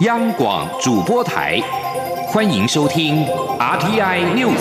[0.00, 1.60] 央广主播台，
[2.28, 3.22] 欢迎收听
[3.58, 4.56] RTI News。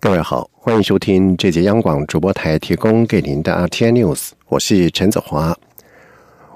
[0.00, 5.54] 各位好，欢迎收听这节央广主播台提供给您的 RTI News，我是陈子华。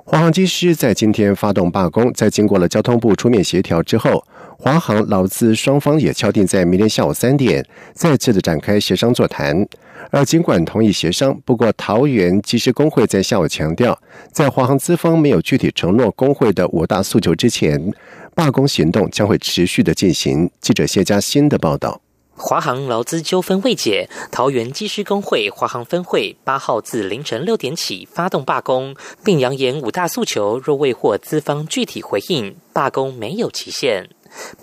[0.07, 4.25] 华航机师在今天发动罢工，在经过了交通部出面协调之后。
[4.65, 9.67] 华航劳资双方也敲定在明天下午三点再次的展开协商座谈。
[10.13, 13.99] 而尽管同意协商，不过桃园机师工会在下午强调，
[14.31, 17.93] 在华航资方没有具体承诺工会的五大诉求之前，
[18.37, 20.49] 罢工行动将会持续的进行。
[20.61, 22.01] 记者谢佳欣的报道。
[22.37, 34.09] 华航劳资纠纷未解，桃园机师工会华航分会八号自凌晨六点起发动罢工，并扬言五大诉求若未获资方具体回应，罢工没有期限。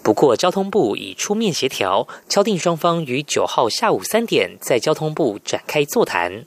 [0.02, 6.45] 不过，交通部已出面协调，敲定双方于九号下午三点在交通部展开座谈。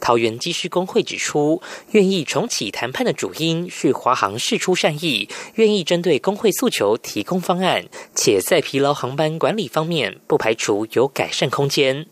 [0.00, 12.06] 桃园机师工会指出，愿意重启谈判的主因是华航释出善意，愿意针对工会诉求提供方案，且在疲劳航班管理方面不排除有改善空间。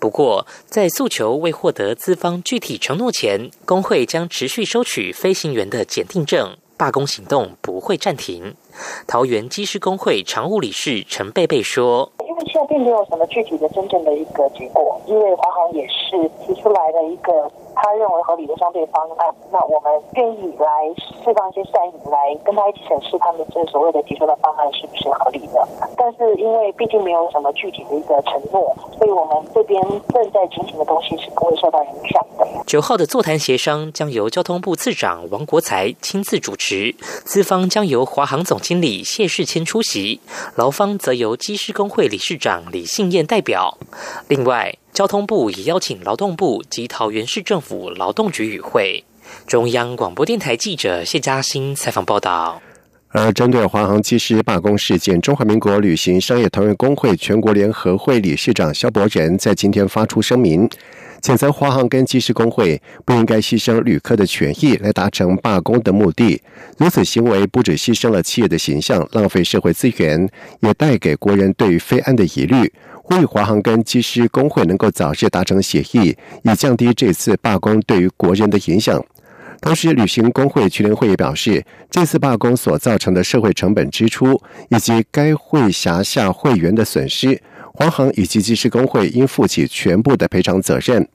[0.00, 8.54] 不过，在诉求未获得资方具体承诺前，工会将持续收取飞行员的检定证，罢工行动不会暂停。
[9.06, 17.32] 桃园机师工会常务理事陈贝贝说：“因为现在并没有什么具体的、真正的一个结果，因为华航也是提出来的一个。”
[17.74, 20.66] 他认为合理的相对方案，那我们愿意来
[21.22, 25.68] 释放一些善意，来跟他一起审视他们这所谓的提出的方案是不是合理的。
[25.96, 32.46] 但是因为毕竟没有什么具体的一个承诺，所以我们这边正在进行的东西是不会受到影响的。
[32.66, 40.20] 九号的座谈协商将由交通部次长王国才亲自主持，资方将由华航总经理谢世谦出席，
[40.56, 43.76] 劳方则由机师工会理事长李信燕代表。
[44.28, 44.74] 另外。
[44.94, 49.02] 交通部已邀请劳动部及桃园市政府劳动局与会。
[49.44, 52.62] 中央广播电台记者谢嘉欣采访报道。
[53.08, 60.68] 而针对华航机师罢工事件，中华民国旅行商业同业工会全国联合会理事长肖伯仁在今天发出声明，
[61.20, 66.40] 谴责华航跟机师工会不应该牺牲旅客的权益来达成罢工的目的。
[66.78, 70.28] 如此行为不止牺牲了企业的形象，浪费社会资源，
[70.60, 72.72] 也带给国人对于非安的疑虑。
[73.06, 79.04] 呼吁华航跟机师工会能够早日达成协议，以降低这次罢工对于国人的影响。
[79.60, 87.38] 同时，旅行工会全联会也表示，这次罢工所造成的社会成本支出以及该会辖下会员的损失，
[87.74, 91.06] 华航以及机师工会应负起全部的赔偿责任。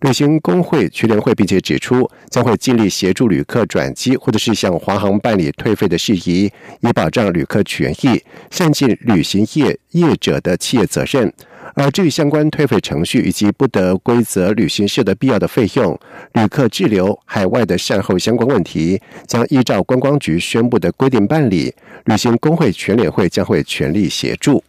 [0.00, 11.32] 旅行工会全联会并且指出，将会尽力协助旅客转机，或者是向华航办理退费的事宜，以保障旅客权益，善尽旅行业业者的企业责任。
[11.74, 15.98] 而至于相关退费程序以及不得规则旅行社的必要的费用、
[16.34, 21.74] 旅客滞留海外的善后相关问题，将依照观光局宣布的规定办理。
[22.04, 24.62] 旅行工会全联会将会全力协助。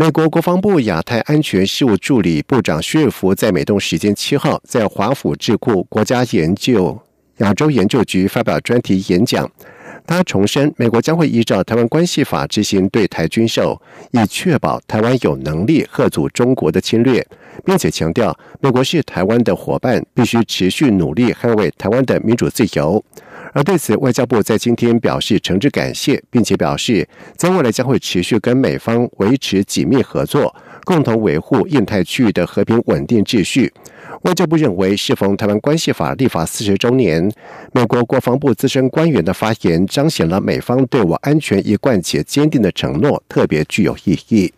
[0.00, 6.98] 美国国防部亚太安全事务助理部长薛尔福在美东时间七号在华府智库国家研究
[7.40, 9.46] 亚洲研究局发表专题演讲。
[10.06, 13.78] 他重申，美国将会依照《台湾关系法》执行对台军售，
[14.12, 17.24] 以确保台湾有能力遏阻中国的侵略，
[17.62, 23.04] 并且强调，美国是台湾的伙伴，必须持续努力捍卫台湾的民主自由。
[23.52, 33.72] 而对此，外交部在今天表示诚挚感谢，并且表示在未来将会持续跟美方维持紧密合作，共同维护印太区域的和平稳定秩序。
[34.22, 37.32] 外交部认为，适逢台湾关系法立法四十周年，
[37.72, 44.52] 美国国防部资深官员的发言彰显了美方对我安全一贯且坚定的承诺，特别具有意义。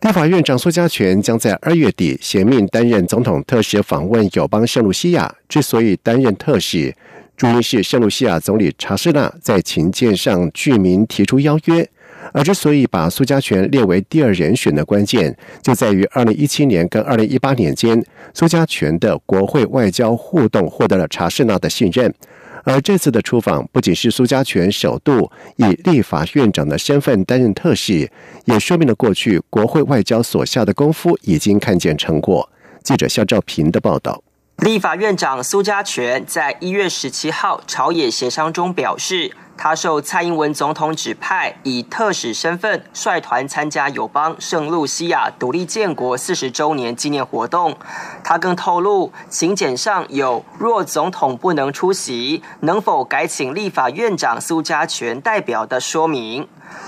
[0.00, 5.34] 立法院长苏家全将在二月底衔命担任总统特使，访问友邦圣卢西亚。
[5.48, 6.94] 之所以担任特使，
[7.36, 11.88] 主因是圣卢西亚总理查士纳在请柬上居民提出邀约，
[12.32, 22.12] 而之所以把苏家全列为第二人选的关键，就在于二零一七年跟二零一八年间，苏家全的国会外交互动获得了查士纳的信任。
[22.62, 28.10] 而这次的出访，不仅是苏家全首度以立法院长的身份担任特使，
[28.46, 32.48] 也说明了过去国会外交所下的功夫已经看见成果。
[32.82, 34.23] 记者肖兆平的报道。
[34.58, 47.76] 立法院长苏家全在一月十七号朝野协商中表示，他受蔡英文总统指派，以特使身份率团参加友邦圣露西亚独立建国四十周年纪念活动。
[48.22, 56.46] 他更透露，请柬上有若总统不能出席，能否改请立法院长苏家全代表的说明。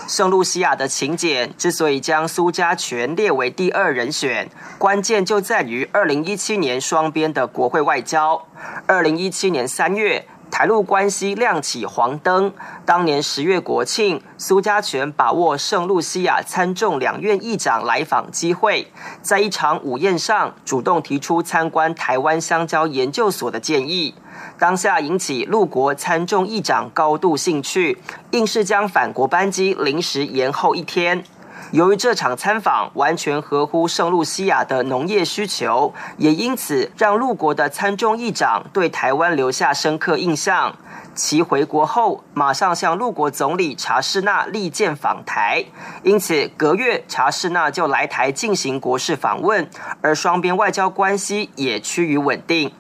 [0.09, 8.47] 圣露西亚的请柬之所以将苏家全列为第二人选，关键就在于二零一七年双边的国会外交。
[8.87, 10.27] 二零一七年三月。
[10.51, 12.53] 台陆关系亮起黄灯。
[12.85, 18.91] 当年十月国庆，苏家全把握圣露西亚参众两院议长来访机会，
[19.21, 24.15] 在一场午宴上主动提出参观台湾香蕉研究所的建议，
[24.59, 27.99] 当下引起陆国参众议长高度兴趣，
[28.31, 31.25] 硬是将返国班机临时延后一天。
[31.73, 40.77] 由于这场参访完全合乎圣露西亚的农业需求，也因此让陆国的参众议长对台湾留下深刻印象。
[41.15, 45.65] 其回国后，马上向陆国总理查士纳力荐访台，
[46.03, 49.69] 因此隔月查士纳就来台进行国事访问，
[50.03, 52.73] 而双边外交关系也趋于稳定。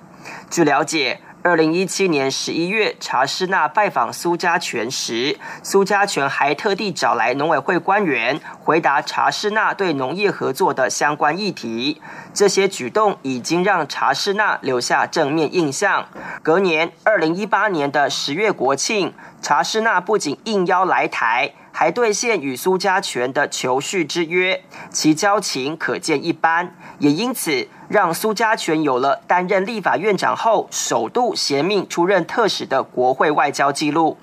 [0.50, 1.20] 据了解。
[1.46, 12.02] 二零一七年十一月，查士纳拜访苏家全时，苏家全还特地找来农委会官员回答查士纳对农业合作的相关议题。
[12.34, 16.08] 这些举动已经让查士纳留下正面印象。
[16.42, 21.52] 隔年，二零一八年的十月国庆，查士纳不仅应邀来台。
[21.70, 34.16] 还兑现与苏家全的求续之约，其交情可见一斑，也因此让苏家全有了担任立法院长后首度衔命出任特使的国会外交记录。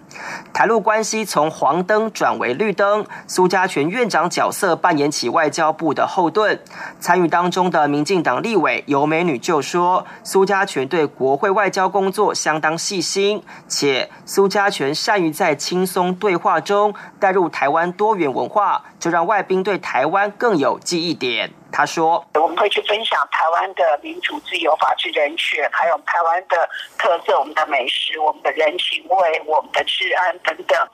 [0.54, 6.60] 台陆关系从黄灯转为绿灯，苏家全院长角色扮演起外交部的后盾。
[7.00, 21.52] 参与当中的民进党立委尤美女就说，苏家全对国会外交工作相当细心，且苏家全善于在轻松对话中带入台湾多元文化，就让外宾对台湾更有记忆点。
[21.76, 30.88] 他说：“我们会去分享台湾的民主、自由、法治、人权，还有台湾的特色、我们的美食、我们的人情味、我们的治安等等，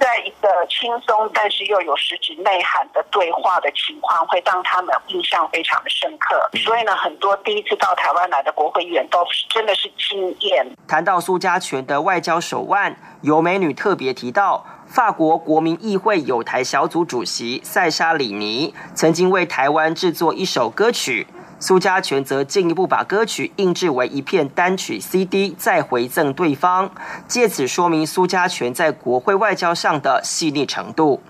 [0.00, 6.48] 在一个轻松但是又有实质内涵的对话的情况，会让他们印象非常的深刻。
[6.64, 14.64] 所以呢，很多第一次到台湾来的国会议员都真的是惊艳。”谈到苏家全的外交手腕，有美女特别提到。
[14.92, 21.26] 法国国民议会友台小组主席塞沙里尼曾经为台湾制作一首歌曲，
[21.58, 26.90] 苏家全则进一步把歌曲印制为一片单曲 CD，再回赠对方，
[27.26, 31.22] 借此说明苏家全在国会外交上的细腻程度。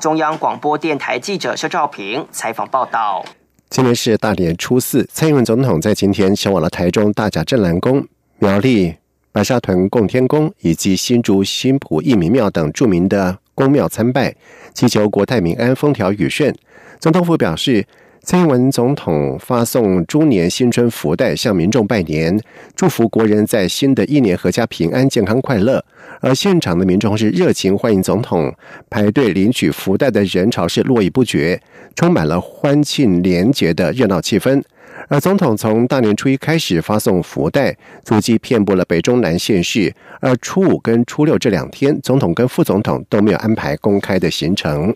[0.00, 3.22] 中央广播电台记者肖兆平采访报道。
[3.68, 8.06] 今天是大年初四，蔡英文总统在今天前往了台中大甲镇澜宫、
[8.38, 8.94] 苗栗。
[9.32, 14.34] 白沙屯供天宫以及新竹新浦义民庙等著名的宫庙参拜，
[14.74, 16.54] 祈求国泰民安、风调雨顺。
[17.00, 17.86] 总统府表示，
[18.22, 22.38] 蔡英文总统发送猪年新春福袋向民众拜年，
[22.76, 25.82] 祝福国人在新的一年阖家平安、健康快乐。
[26.20, 28.54] 而现场的民众是热情欢迎总统，
[28.90, 31.58] 排队领取福袋的人潮是络绎不绝，
[31.96, 34.62] 充满了欢庆廉洁的热闹气氛。
[35.08, 39.94] 而总统从大年初一开始发送福袋，足迹遍布了北中南县市。
[40.20, 44.94] 而初五跟初六这两天，总统跟副总统都没有安排公开的行程。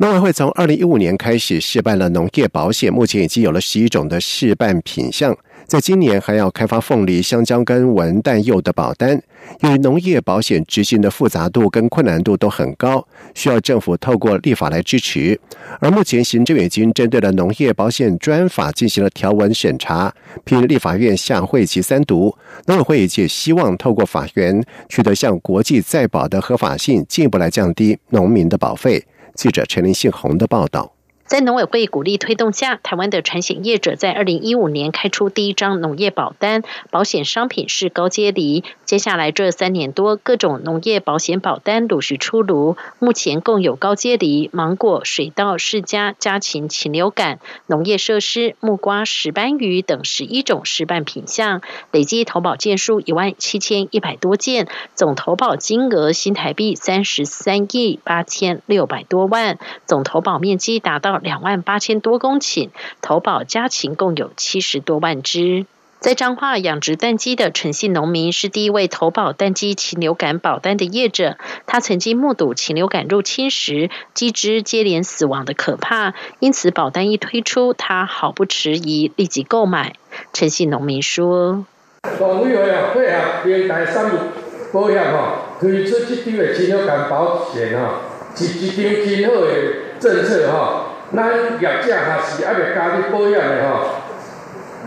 [0.00, 5.36] 农委会从二零一五年开始试办了农业保险，目前已经有了十一种的试办品项。
[5.66, 9.22] 在今年还要开发凤梨、香蕉跟文旦柚的保单，
[9.60, 15.38] 由于农业保险执行的复杂度跟困难度都很高，需要政府透过立法来支持。
[15.80, 20.10] 而目前行政院已经针对了农业保险专法进行了条文审查，
[20.44, 29.04] 并立法院下会期三读，农委会也希望透过法源取得向国际再保的合法性，进一步来降低农民的保费。
[29.40, 30.99] 记者陈林信宏的报道。
[31.30, 38.64] 在农委会鼓励推动下，台湾的产险业者在二零一五年开出第一张农业保单，保险商品是高阶梨。
[38.84, 61.19] 接下来这三年多，各种农业保险保单陆续出炉，目前共有高阶梨、芒果、水稻、释迦、家禽、禽流感、农业设施、木瓜、石斑鱼等十一种示范品项，累计投保件数一万七千一百多件，总投保金额新台币三十三亿八千六百多万，总投保面积达到。
[61.22, 65.66] 两万八千多公顷，投保家禽共有七十多万只。
[66.00, 71.36] 在彰化养殖蛋鸡的陈姓农民是第一位投保蛋鸡禽流感保单的业者。
[71.66, 79.92] 他曾经目睹禽流感入侵时鸡只接连死亡的可怕，因此保单一推出，他毫不迟疑立即购买。
[80.32, 81.66] 陈姓农民说
[82.18, 84.10] ：“保险啊，保险，第三
[84.72, 87.96] 保险哈。”推出这张的禽流感保险吼，
[88.34, 89.52] 是一张真好的
[90.00, 90.79] 政策吼。
[91.14, 93.86] 咱业者还是爱要加入保险的吼，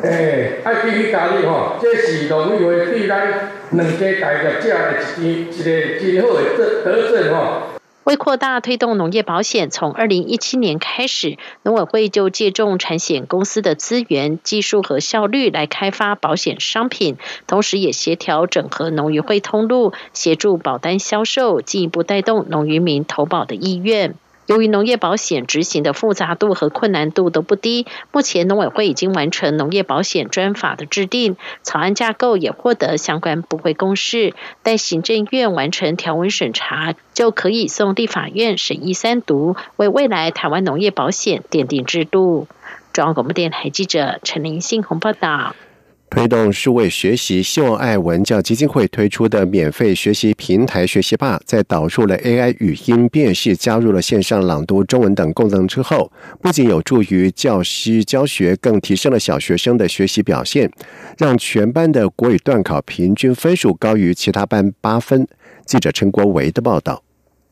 [0.02, 7.64] 诶，爱继续加入吼，这是农委会对咱两家大业者的一一个真好的德德政吼。
[8.06, 17.16] 为扩大推动农业保险，从二零一七年开始，农委会就借重产险公司的资源、技术和效率来开发保险商品，
[17.48, 24.16] 同时也协调整合农渔会通路，协助保单销售，进一步带动农渔民投保的意愿。
[24.46, 42.48] 由于农业保险执行的复杂度和困难度都不低，目前农委会已经完成农业保险专法的制定，草案架构也获得相关部会公示，待行政院完成条文审查，就可以送立法院审议三读，为未来台湾农业保险奠定制度。
[42.92, 45.56] 中央广播电台记者陈林信鸿报道。
[46.14, 60.72] 推动数位学习，希望爱文教基金会推出的免费学习平台学习霸，在导入了 AI 语音辨识、加入了线上朗读中文等功能之后，不仅有助于教师教学，更提升了小学生的学习表现，
[61.18, 65.28] 让全班的国语段考平均分数高于其他班八分。
[65.66, 67.02] 记者陈国维的报道。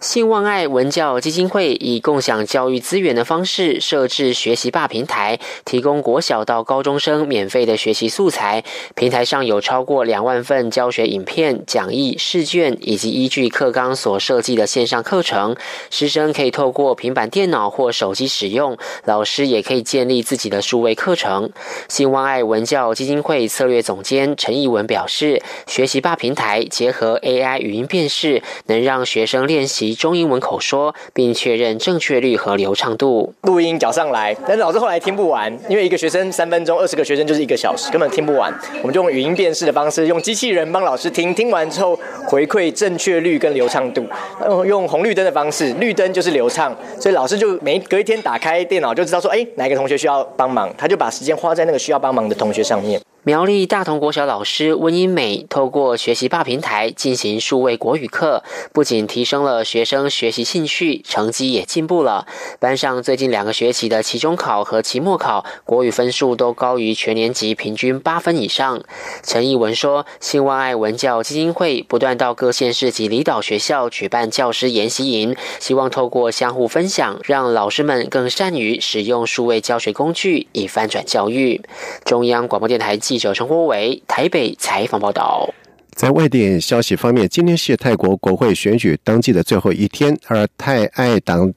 [0.01, 8.63] 信望爱文教基金会以共享教育资源的方式设置学习霸平台，提供国小到高中生免费的学习素材。
[8.95, 15.55] 平台上有超过两万份教学影片、讲义、试卷，以及依据课纲所设计的线上课程。
[15.91, 21.51] 师生可以透过平板电脑或手机使用，老师也可以建立自己的数位课程。
[21.87, 29.90] 信望爱文教基金会策略总监陈义文表示，学习霸平台结合 AI 语音辨识，能让学生练习。
[29.93, 33.33] 中英文口说，并确认正确率和流畅度。
[33.43, 38.53] 录音缴上来，但是老师后来听不完，因为一个学生三分钟，二十个学生就是一个小时，根本听不完。
[38.81, 44.05] 我们就用语音辨识的方式，用机器人帮老师听，听完之后回馈正确率跟流畅度。
[44.45, 52.99] 用用红绿灯的方式，绿灯就是流畅，所以老师就每隔一天打开电脑就知道说，哎，哪个同学需要帮忙，他就把时间花在那个需要帮忙的同学上面。
[53.23, 62.25] 苗栗大同国小老师温英美透过学习霸平台进行数位国语课，不仅提升了学生学习兴趣，成绩也进步了。
[62.59, 68.81] 班上最近两个学期的期中考和期末考国语分数都高于全年级平均八分以上。
[69.21, 81.61] 陈义文说：“新万爱文教基金会不断到各县市及离岛学校举办教师研习营，希望透过相互分享，让老师们更善于使用数位教学工具，以翻转教育。”
[82.03, 82.97] 中央广播电台。
[83.11, 85.53] 记者陈国伟台北采访报道。
[85.89, 91.51] 在外电消息方面，今天是泰国国会选举登记的最后一天，而泰爱党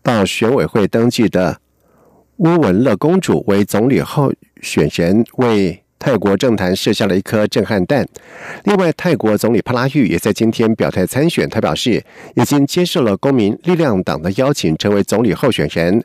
[0.00, 1.58] 到选委会登记的
[2.36, 8.06] 乌文乐公主为总理候选人，为泰国政坛设下了一颗震撼弹。
[8.62, 12.00] 另外，泰国总理帕拉育也在今天表态参选，他表示
[12.36, 16.04] 已经接受了公民力量党的邀请，成为总理候选人。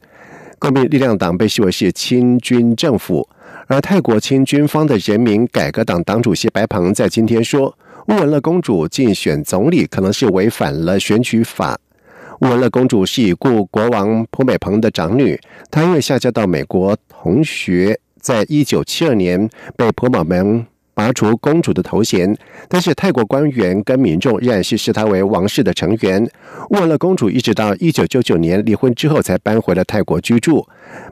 [0.57, 3.29] 公民力量党被视为是亲军政府。
[3.67, 7.75] 而泰国亲军方的人民改革党党主席白鹏在今天说，
[8.07, 11.79] 乌文乐公主竞选总理可能是违反了选举法。
[12.41, 15.39] 乌文乐公主是已故国王普美蓬的长女，
[15.69, 20.65] 她因为下嫁到美国同学，在一九七二年被普美蓬。
[21.01, 22.37] 拔除公主的头衔，
[22.69, 26.29] 但是泰国官员跟民众仍然是视她为王室的成员。
[26.69, 30.63] 沃勒公主一直到一九九九年离婚之后才搬回了泰国居住。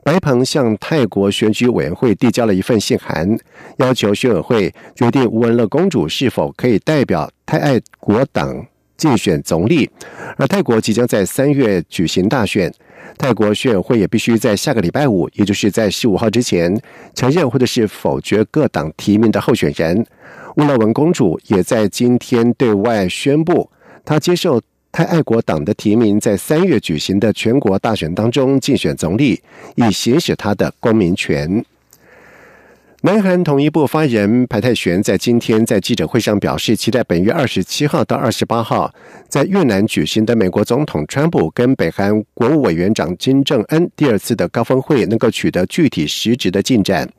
[0.03, 3.35] 白鹏向泰国选举委员会递交了一份信函，
[3.77, 8.63] 要求选委会决定乌尔勒公主是否可以代表泰爱国党
[8.95, 9.89] 竞选总理。
[10.37, 12.71] 而泰国即将在三月举行大选。
[13.17, 16.79] 泰国选委会也必须在下个礼拜五，也就是在十五号之前，
[17.13, 20.05] 承认或者是否决各党提名的候选人。
[20.55, 23.69] 乌拉文公主也在今天对外宣布，
[24.03, 24.61] 她接受
[24.91, 29.39] 泰爱国党的提名，在三月举行的全国大选当中竞选总理，
[29.75, 31.63] 以行使她的公民权。
[33.01, 38.93] 南韩统一部发言人朴泰玄在今天在记者会上表示，期待本月二十七号到二十八号
[39.29, 47.09] 在越南举行的美国总统川普跟北韩国务委员长金正恩第二次的高峰会能够取得具体实质的进展。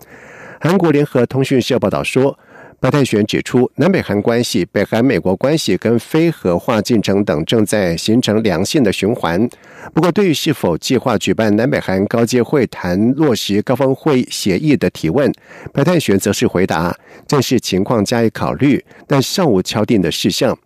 [0.61, 2.39] 韩国联合通讯社报道说。
[2.81, 9.47] 白泰玄指出，南北韩关系、北韩美国关系跟非核化进程等正在形成良性的循环。
[9.93, 15.31] 不过，对于是否计划举办南北韩高阶会谈、落实高峰会协议的提问，
[15.75, 16.97] 白泰玄则是回答：
[17.27, 20.57] 正是情况加以考虑，但尚无敲定的事项。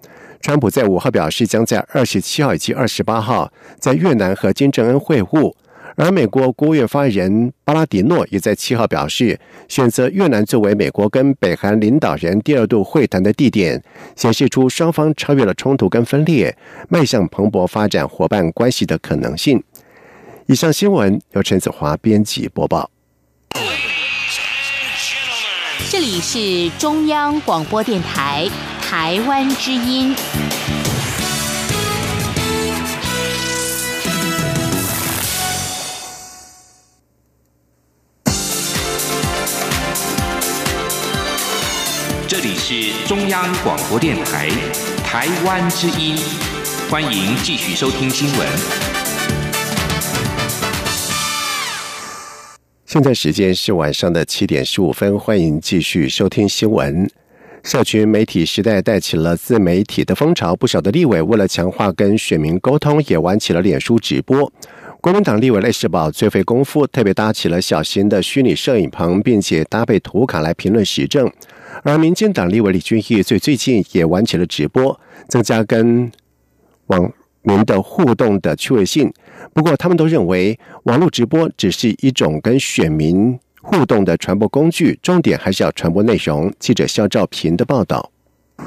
[0.40, 5.52] 川普在五号表示，将在二十七号以及二十八号在越南和金正恩会晤。
[5.96, 13.80] 而美国国务院发言人巴拉迪诺也在七号表示，选择越南作为美国跟北韩领导人第二度会谈的地点，
[14.16, 16.56] 显示出双方超越了冲突跟分裂，
[16.88, 19.62] 迈向蓬勃发展伙伴关系的可能性。
[20.46, 22.90] 以上新闻由陈子华编辑播报。
[25.90, 28.48] 这里是中央广播电台
[28.82, 30.14] 台湾之音。
[43.06, 44.48] 中央广播电台
[45.04, 46.16] 台湾之音，
[46.90, 48.48] 欢迎继续收听新闻。
[52.86, 57.06] 现在时间是晚上的七点十五分，欢迎继续收听新闻。
[57.62, 64.50] 社群媒体时代带起了自媒体的风潮，不少的立委为了强化跟选民沟通，也玩起了脸书直播。
[65.04, 71.30] 国民党立委赖世宝最费功夫，特别搭起了小型的虚拟摄影棚，并且搭配图卡来评论时政。
[71.82, 76.10] 而民进党立委李俊毅最最近也玩起了直播，增加跟
[76.86, 79.12] 网民的互动的趣味性。
[79.52, 86.50] 不过，他们都认为网络直播只是一种跟选民互动的传播工具，重点还是要传播内容。
[86.58, 88.10] 记者肖兆平的报道。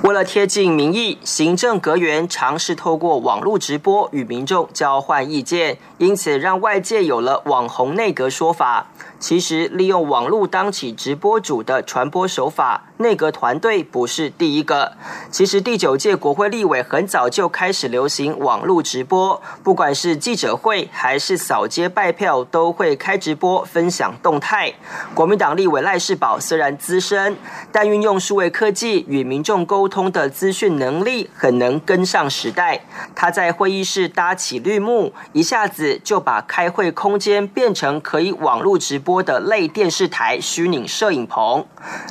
[0.04, 8.88] 为了贴近民意，行政阁员尝试透过网络直播与民众交换意见，因此让外界有了“网红内阁”说法。
[9.20, 14.94] 其实，利用网络当起直播主的传播手法，内阁团队不是第一个。
[15.32, 24.72] 其实，第九届国会立委很早就开始流行网络直播，不管是记者会还是扫街拜票，都会开直播分享动态。
[25.16, 27.36] 国民党立委赖世宝虽然资深，
[27.72, 32.82] 但运用数位科技与民众沟通的资讯能力很能跟上时代。
[33.16, 39.07] 他在会议室搭起绿幕，一下子就把开会空间变成可以网络直播。
[39.08, 41.66] 播的类电视台虚拟摄影棚，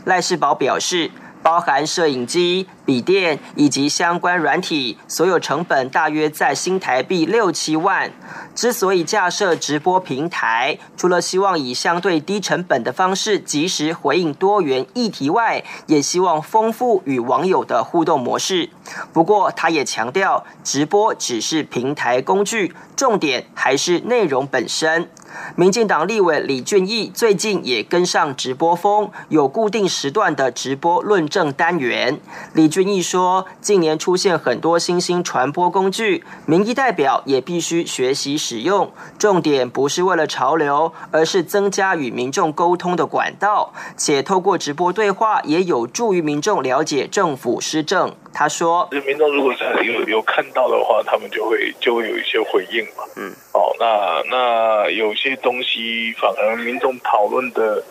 [0.06, 1.10] 赖世宝表示，
[1.42, 2.66] 包含摄影机。
[2.86, 8.12] 笔电以及相关软体，所有成本大约在新台币六七万。
[8.54, 18.70] 之所以架设直播平台，除了希望以相对低成本的方式及时回应多元议题外，也希望丰富与网友的互动模式。
[19.12, 25.10] 不过，他也强调，直播只是平台工具，重点还是内容本身。
[25.56, 32.20] 民进党立委李俊毅最近也跟上直播风，有固定时段的直播论证单元。
[32.52, 32.70] 李。
[32.76, 38.92] 俊毅说，近年出现很多新兴传播工具，民意代表也必须学习使用。
[39.18, 48.14] 重点不是为了潮流，而是增加与民众沟通的管道，且透过直播对话，也有助于民众了解政府施政。
[48.34, 49.50] 他说：“民众如果
[49.82, 53.04] 有有看到的话，他们就会就会有一些回应嘛。
[53.16, 57.82] 嗯，哦，那那有些东西反而民众讨论的。”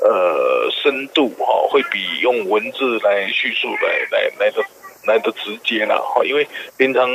[0.00, 4.62] 呃，深度哈会比用文字来叙述来来来的
[5.06, 7.08] 来的直接啦哈，因为平常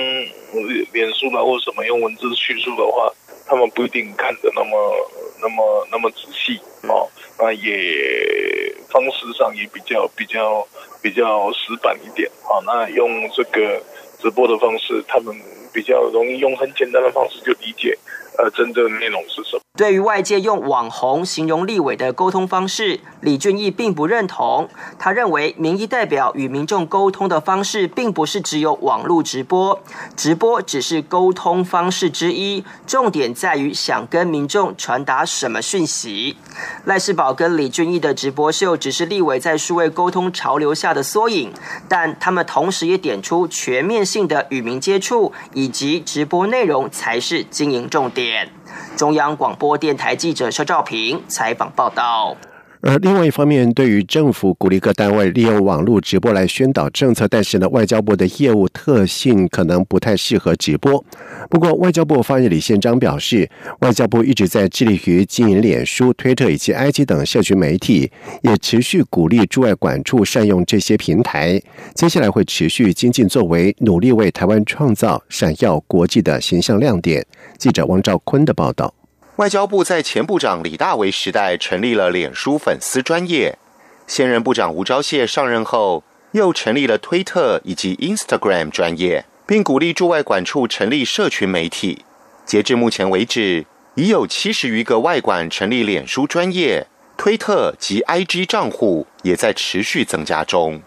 [0.93, 3.11] 脸书啦或什么用文字叙述的话，
[3.45, 5.09] 他们不一定看得那么
[5.41, 10.65] 那么那么仔细哦，那也方式上也比较比较
[11.01, 13.83] 比较死板一点啊，那用这个
[14.19, 15.35] 直播的方式，他们
[15.73, 17.95] 比较容易用很简单的方式就理解。
[18.37, 19.61] 呃，真正内容是什么？
[19.79, 24.67] 对于外界用网红形容立委的沟通方式，李俊毅并不认同。
[24.97, 29.79] 他认为，民意代表与民众沟通的方式，并不是只有网络直播，
[30.17, 36.35] 直播只是沟通方式之一，重点在于想跟民众传达什么讯息。
[36.83, 41.53] 赖世宝跟李俊毅的直播秀，只是立委在数位沟通潮流下的缩影，
[41.87, 48.51] 但他们同时也点出全面性的与民接触以及直播内容才是经营重点。
[48.95, 52.35] 中央广播电台记者肖兆平采访报道。
[52.81, 61.03] 而另外一方面，对于政府鼓励各单位利用网络直播来宣导政策，但是呢，外交部的业务特性可能不太适合直播。
[61.49, 63.49] 不过，外交部发言人李宪章表示，
[63.81, 68.09] 外交部一直在致力于经营脸书、推特以及 IG 等社群媒体，
[68.43, 71.61] 也持续鼓励驻外管处善用这些平台。
[71.93, 77.25] 接下来会持续精进作为，努力为台湾创造闪耀国际的形象亮点。
[77.57, 78.98] 记者王兆坤的报道。
[79.39, 83.57] 外交部在前部长李大为时代成立了脸书粉丝专业，
[84.05, 92.03] 现任部长吴钊燮上任后又成立了推特以及 Instagram 专业，并鼓励驻外管处成立社群媒体。
[92.45, 100.81] 截至目前为止，已有七十余个外管成立脸书专业、推特及 IG 账户，也在持续增加中。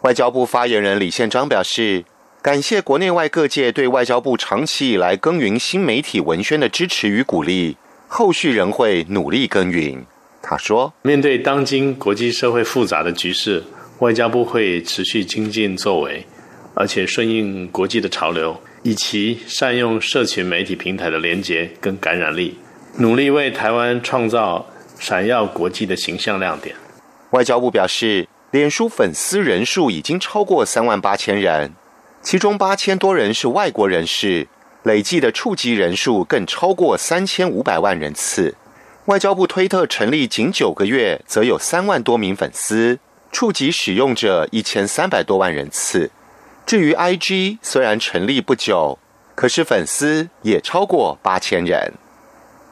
[0.00, 2.04] 外交部发言人李宪章表示。
[2.40, 10.06] 感谢国内外各界对外交部长期以来耕耘新媒体文宣的支持与鼓励，后续仍会努力耕耘。
[10.40, 13.64] 他说：“面对当今国际社会复杂的局势，
[13.98, 16.24] 外交部会持续精进作为，
[16.74, 22.56] 而且顺应国际的潮流，以其善用社群媒体平台的连结跟感染力，
[22.98, 24.64] 努力为台湾创造
[25.00, 26.76] 闪耀国际的形象亮点。”
[27.32, 31.74] 外交部表示，脸书粉丝人数已经超过三万八千人，
[32.30, 34.48] 其中八千多人是外国人士，
[34.82, 38.54] 累计的触及人数更超过三千五百万人次。
[39.06, 42.98] 外交部推特成立仅九个月，则有三万多名粉丝，
[43.32, 46.10] 触及使用者一千三百多万人次。
[46.66, 48.98] 至于 IG，虽然成立不久，
[49.34, 51.94] 可是粉丝也超过八千人。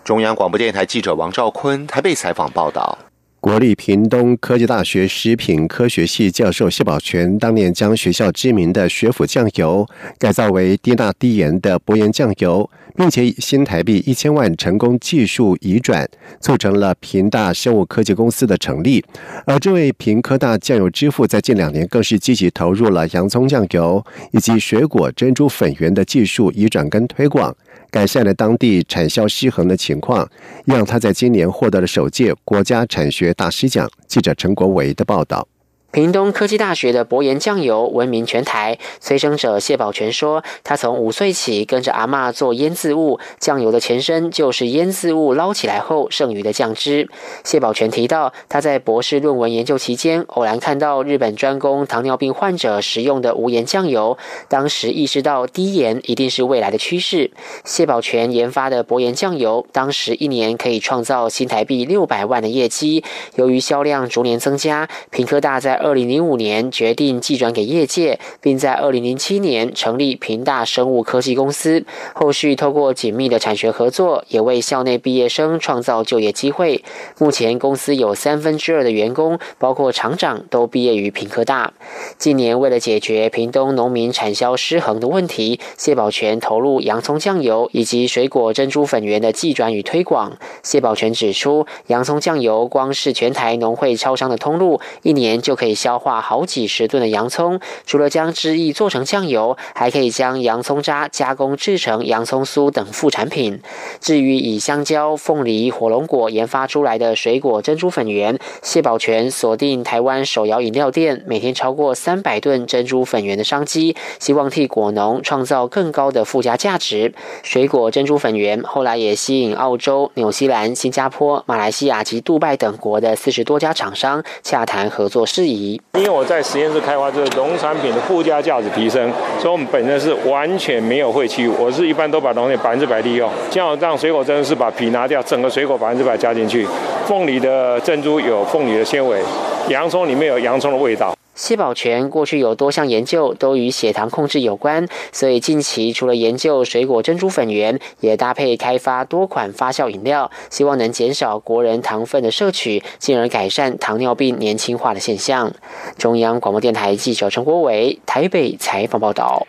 [0.04, 2.98] 中央广播电台记者王兆坤台北采访报道。
[3.46, 9.86] 国立屏东科技大学食品科学系教授谢宝全当年将学校知名的学府酱油
[10.18, 16.04] 改造为低钠低盐的薄盐酱油，并且以新台币一千万成功技术移转，
[16.40, 19.04] 促成了屏大生物科技公司的成立。
[19.46, 27.56] 而这位屏科大酱油之父在近两年更是积极投入了洋葱酱油以及水果珍珠粉圆的技术移转跟推广。
[27.90, 30.28] 改善了当地产销失衡的情况，
[30.64, 33.88] 让他在今年获得了首届国家产学大师奖。
[34.06, 35.46] 记者陈国伟的报道。
[35.92, 38.78] 屏东科技大学的博研酱油闻名全台。
[39.00, 47.08] 催生者谢宝全说，他从五岁起跟着阿妈做腌渍物，酱油的前身就是腌渍物捞起来后剩余的酱汁。
[47.44, 54.18] 谢宝全提到，他在博士论文研究期间，偶然看到日本专供糖尿病患者食用的无盐酱油，
[54.48, 57.30] 当时意识到低盐一定是未来的趋势。
[57.64, 63.02] 谢宝全研发的博盐酱油，当时一年可以创造新台币六百万的业绩。
[63.36, 71.84] 由于销量逐年增加，平科大在二零零五年决定寄转给业界，并在二零零七年成立平大生物科技公司。
[72.14, 76.82] 后续透过紧密的产学合作，也为校内毕业生创造就业机会。
[77.18, 81.72] 目前公司有三分之二的员工，包括厂长，都毕业于平科大。
[82.18, 90.36] 近年为了解决屏东农民产销失衡的问题，谢宝全投入洋葱酱油以及水果珍珠粉圆的寄转与推广。
[90.62, 95.76] 谢宝全指出，洋葱酱油光是全台农会超商的通路，一年就可以可以。
[95.86, 103.60] 消化好几十吨的洋葱，除了将汁液做成酱油，还可以将洋葱渣加工制成洋葱酥等副产品。
[104.00, 117.12] 至于以香蕉、凤梨、火龙果研发出来的水果珍珠粉圆，谢宝全锁定台湾手摇饮料店每天超过三百吨珍珠粉圆的商机，希望替果农创造更高的附加价值。
[117.42, 125.55] 水果珍珠粉圆后来也吸引澳洲、纽西兰、新加坡、马来西亚及杜拜等国的四十多家厂商洽谈合作事宜。
[125.56, 131.54] 因为我在实验室开发这个农产品的附加价值提升，所以我们本身是完全没有废弃物。
[131.58, 136.66] 我是一般都把农业百分之百利用，像我让水果真的是把皮拿掉，整个水果百分之百加进去。
[137.06, 139.20] 凤梨的珍珠有凤梨的纤维，
[139.68, 141.15] 洋葱里面有洋葱的味道。
[141.36, 155.52] 谢宝全过去有多项研究都与血糖控制有关，所以近期除了研究水果珍珠粉圆，也搭配开发多款发酵饮料，希望能减少国人糖分的摄取，进而改善糖尿病年轻化的现象。
[155.98, 159.46] 中央广播电台记者陈国伟台北采访报道。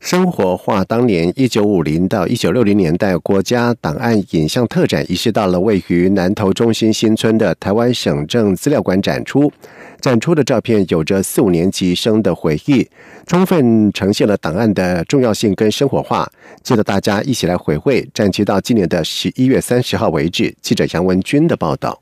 [0.00, 9.52] 生活化当年一九五零到一九六零年代国家档案影像特展，移师到了位于南投中心新村的台湾省政资料馆展出。
[10.00, 12.88] 展出的照片有着四五年级生的回忆，
[13.26, 16.30] 充分呈现了档案的重要性跟生活化，
[16.62, 18.08] 记得大家一起来回味。
[18.14, 20.54] 展期到今年的十一月三十号为止。
[20.62, 22.00] 记者杨文军的报道。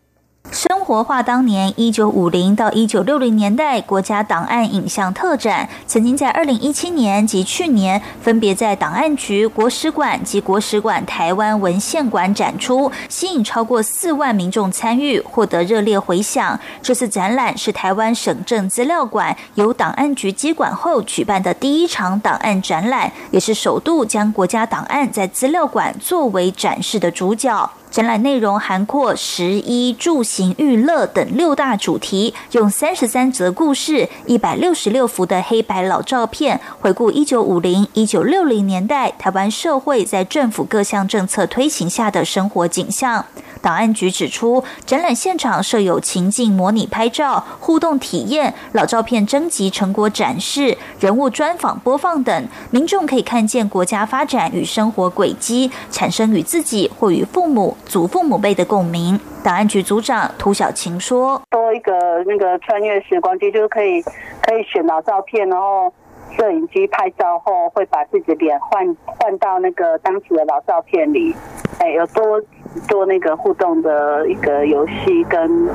[0.53, 16.59] 生活化当年一九五零到一九六零年代国家档案影像特展，曾经在二零一七年及去年分别在档案局、国史馆及国史馆台湾文献馆展出，吸引超过四万民众参与，获得热烈回响。
[16.81, 27.71] 这次展览是台湾省政资料馆由档案局接管后举办的第一场档案展览，也是首度将国家档案在资料馆作为展示的主角。
[27.97, 43.25] 展览内容涵括食衣住行娱乐等六大主题，用三十三则故事、一百六十六幅的黑白老照片，回顾一九五零、一九六零年代台湾社会在政府各项政策推行下的生活景象。
[43.63, 57.75] 档案局指出，展览现场设有情境模拟拍照、互动体验、老照片征集成果展示、人物专访播放等，民众可以看见国家发展与生活轨迹，产生与自己或与父母。
[57.87, 59.19] 祖父母辈的共鸣。
[59.43, 61.93] 档案局组长涂小晴说：“多一个
[62.27, 64.03] 那个穿越时光机，就是可以
[64.43, 65.93] 可以选老照片，然后
[66.37, 71.35] 摄影机拍照后，会把自己的脸换换到那个当时的老照片里，
[71.79, 72.43] 哎，有多
[72.89, 75.69] 做那个互动的一个游戏，跟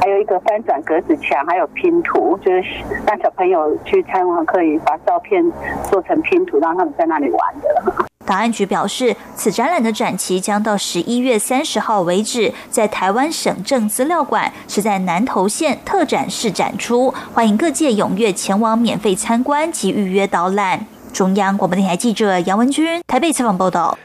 [0.00, 2.64] 还有一个翻转格子墙，还有拼图，就是
[3.06, 5.40] 让小朋友去参观可以把照片
[5.84, 8.04] 做成拼图，让他们在那里玩的。
[8.24, 20.86] 档案局表示，此展览的展期将到十一月三十号为止，在台湾省政资料馆是在南投县特展室展出，欢迎各界踊跃前往免费参观及预约导览。
[21.12, 23.98] 中央广播电台记者杨文君台北采访报道。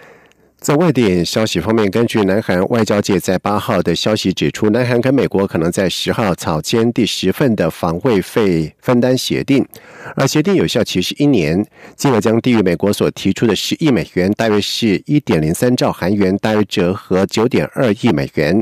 [0.60, 9.66] 在外电消息方面，根据南韩外交界在八号的消息指出，南韩跟美国可能在十号草签第十份的防卫费分担协定，
[10.16, 11.64] 而协定有效期是一年，
[11.96, 18.62] 金额将低于美国所提出的十亿美元，大约是一点零三兆韩元，大约折合九点二亿美元。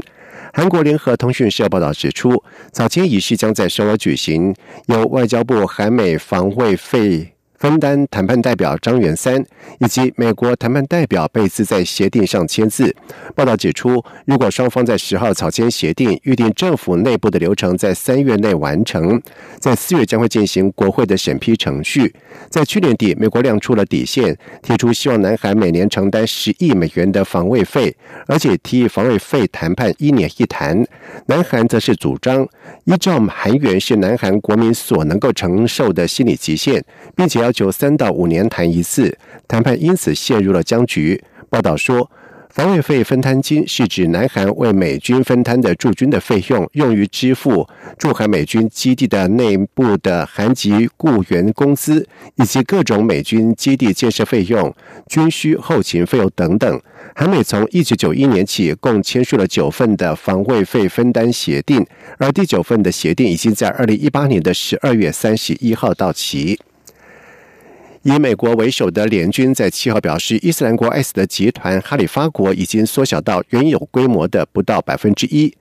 [0.53, 4.53] 韩国联合通讯社报道指出，草签仪式将在首尔举行，
[4.87, 7.34] 由外交部韩美防卫费。
[7.65, 9.43] 分担谈判代表张元三
[9.79, 12.95] 以及美国谈判代表贝兹在协定上签字。
[13.33, 19.19] 报道指出，如果双方在十号草签协定，预定政府内部的流程在三月内完成，
[19.59, 22.13] 在四月将会进行国会的审批程序。
[22.51, 27.95] 在去年底，美国亮出了底线，提出希望南韩每年承担十亿美元的防卫费，
[28.27, 30.85] 而且提议防卫费谈判一年一谈。
[31.25, 32.47] 南韩则是主张，
[32.83, 37.54] 依照韩元是南韩国民所能够承受的心理极限，并且要。
[37.55, 41.23] 就三到五年谈一次，谈判因此陷入了僵局。
[41.49, 42.11] 报道说，
[42.49, 54.73] 防卫费分摊金是指南韩为美军分摊的驻军的费用，用于支付驻韩美军基地的内部的韩籍雇员工资，以及各种美军基地建设费用、
[55.07, 56.81] 军需后勤费用等等。
[57.15, 61.85] 韩美从一九九一年起共签署了九份的防卫费分担协定，
[62.17, 66.59] 而第九份的协定已经在二零一八年的十二月三十一号到期。
[68.07, 75.51] 以美国为首的联军在七号表示，伊斯兰国 S 的集团哈里发国已经缩小到原有规模的不到百分之一。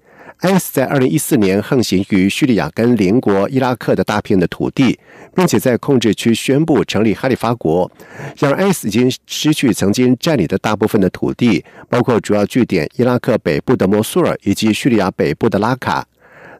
[0.40, 4.98] S 在二零一四年横行于叙利亚跟邻国伊拉克的大片的土地，
[5.34, 7.90] 并且在控制区宣布成立哈里发国。
[8.38, 16.06] 然而，S 已经失去曾经占领的大部分的土地，包括主要据点伊拉克北部的摩苏尔以及叙利亚北部的拉卡。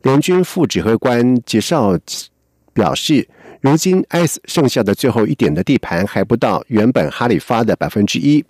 [0.04, 1.98] 联军副指挥官吉绍
[2.72, 3.28] 表示。
[3.64, 8.44] 如今，S 剩下的最后一点的地盘还不到原本哈里发的百分之一，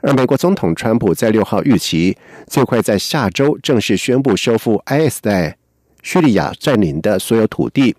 [0.00, 5.54] 而美国总统川普在六号预期最快在下周正式宣布收复 IS 在
[6.02, 7.94] 叙利亚占领的所有土地。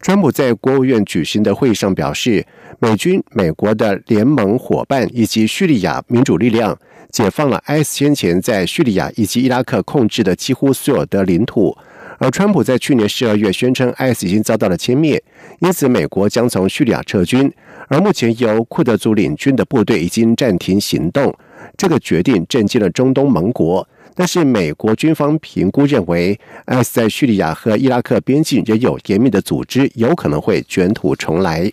[0.00, 2.44] 川普在国务院举行的会议上表示，
[2.80, 6.76] 美军、美国的联盟伙伴以及叙利亚民主力量
[7.12, 11.78] 解放了 IS 先前在叙利亚以及伊拉克控制的几乎所有的领土。
[12.20, 15.22] 而川普在去年十二月宣称，IS 已经遭到了歼灭，
[15.60, 17.50] 因此美国将从叙利亚撤军。
[17.86, 21.32] 而目前由库德族领军的部队已经暂停行动。
[21.76, 31.70] 这个决定震惊了中东盟国，但是美国军方评估认为，IS 在叙利亚和伊拉克边境仍有严密的组织，有可能会卷土重来。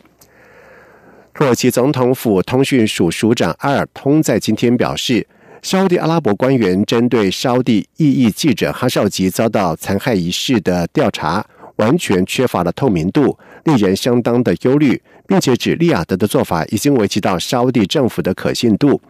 [1.33, 5.25] 土耳其总统府通讯署署长阿尔通在今天表示。
[5.65, 11.43] 沙地阿拉伯官员针对沙地异议记者哈绍吉遭到残害一事的调查，
[11.77, 19.01] 完全缺乏了透明度，令人相当的忧虑，并且指利雅得的做法已经危及到沙地政府的可信度。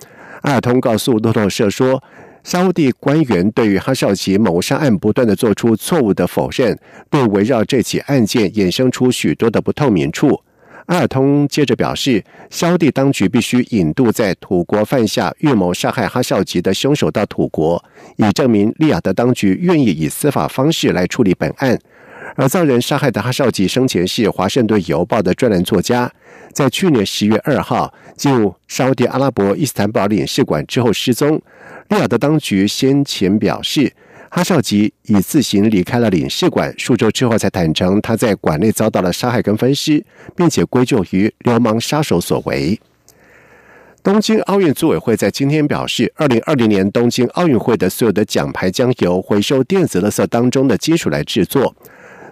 [0.43, 2.01] 阿尔通告诉路透社说，
[2.41, 10.41] 沙地官员对于哈绍吉谋杀案不断的做出错误的否认，对围绕这起案件衍生出许多的不透明处。
[10.85, 17.83] 阿尔通接着表示，沙地当局必须引渡在土国犯下预谋杀害哈绍吉的凶手到土国，
[18.17, 21.79] 以证明利雅得当局愿意以司法方式来处理本案。
[22.35, 26.11] 而造人杀害的哈绍吉生前是《华盛顿邮报》的专栏作家，
[26.53, 31.41] 在去年十月二号进入沙地阿拉伯伊斯坦堡领事馆之后失踪。
[31.89, 33.91] 利雅得当局先前表示。
[34.29, 40.03] 哈少吉已自行离开了领事馆，数周之后才坦诚他在馆内遭到了杀害跟分尸，
[40.35, 42.79] 并且归咎于流氓杀手所为。
[44.03, 51.73] 东京奥运组委会在今天表示，二零二零年东京奥运会的所有的奖牌将由回收电子垃圾当中的金属来制作。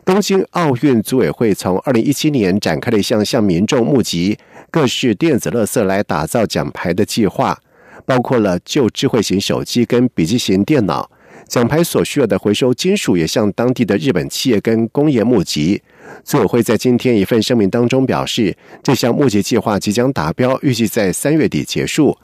[0.06, 4.38] 东京奥运组委会从二零一七年展开了一项向民众募集
[4.70, 7.58] 各式电子垃圾来打造奖牌的计划，
[8.06, 11.10] 包括了旧智慧型手机跟笔记型电脑。
[11.54, 15.80] 奖牌所需要的回收金属也向当地的日本企业跟工业募集。
[16.24, 22.18] 组委会在今天一份声明当中表示，这项募集计划即将达标，预计在三月底结束。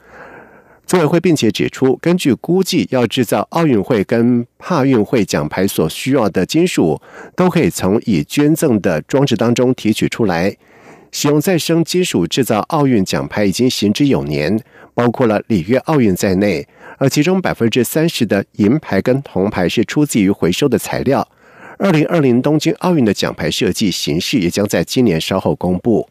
[0.84, 7.00] 组委会并且指出，根据估计，要制造奥运会跟帕运会奖牌所需要的金属，
[7.36, 10.56] 都可以从已捐赠的装置当中提取出来。
[11.12, 14.60] 使用再生金属制造奥运奖牌已经行之有年，
[14.92, 16.66] 包括了里约奥运在内。
[17.00, 21.26] 而其中百分之三十的银牌跟铜牌是出自于回收的材料。
[21.78, 26.06] 二零二零东京奥运的奖牌设计形式也将在今年稍后公布。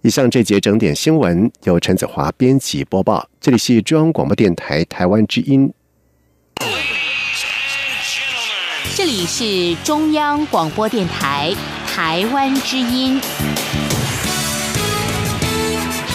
[0.00, 5.70] 以上这节整点新闻由陈子华编辑播报，这里是中央广播电台台湾之音。
[8.94, 11.54] 这里是中央广播电台
[11.86, 13.20] 台湾之音。